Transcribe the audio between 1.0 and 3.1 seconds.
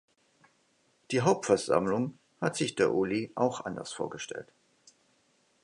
Die Hautversammlung hat sich der